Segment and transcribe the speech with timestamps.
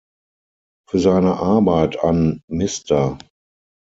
[0.89, 3.19] Für seine Arbeit an "Mr.